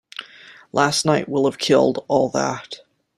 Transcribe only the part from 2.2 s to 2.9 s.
that.